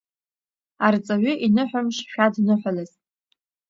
[0.85, 2.91] Арҵаҩы иныҳәамш шәадныҳәалаз!